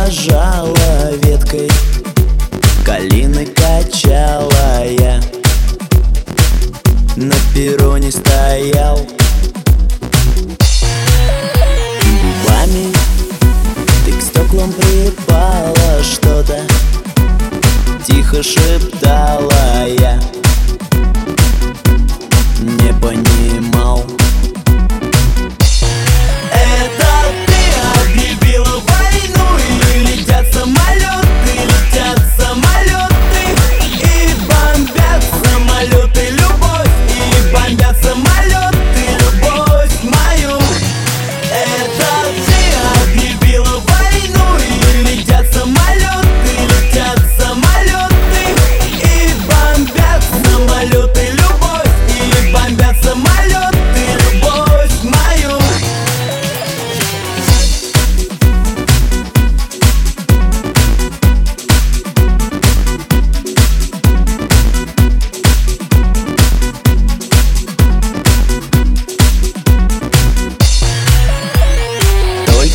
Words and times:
Обожала 0.00 1.10
веткой 1.24 1.68
Калины 2.86 3.44
качала 3.44 4.82
я 4.86 5.20
На 7.16 7.34
перроне 7.54 8.10
стоял 8.10 8.98
Губами 12.22 12.94
ты 14.06 14.12
к 14.12 14.22
стеклам 14.22 14.72
припала 14.72 16.02
что-то 16.02 16.62
Тихо 18.06 18.42
шептала 18.42 19.86
я. 19.86 20.18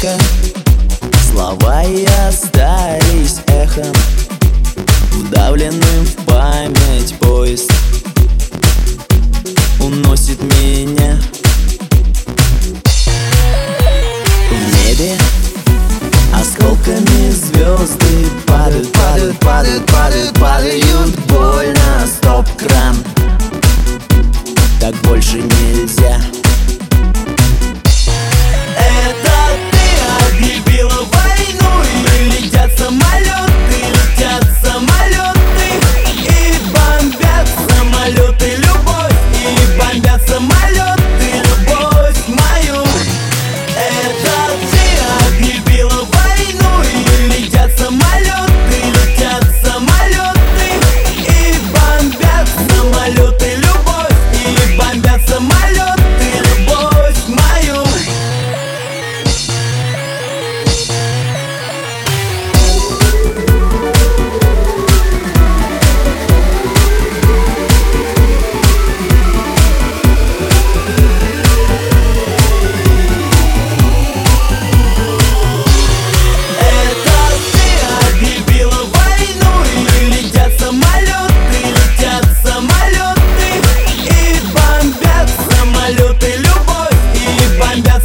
эхо 0.05 0.19
Слова 1.31 1.83
и 1.83 2.05
остались 2.27 3.39
эхом 3.47 3.93
Удавленным 5.19 6.05
в 6.05 6.25
память 6.25 7.15
поезд. 7.19 7.71
Уносит 9.79 10.41
меня 10.41 11.17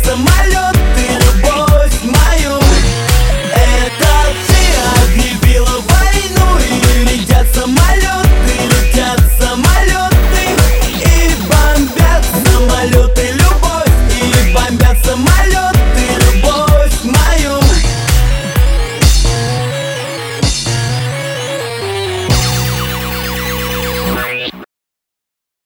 самолет 0.05 0.80